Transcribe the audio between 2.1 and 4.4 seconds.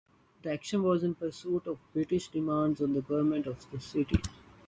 demands on the government of the city.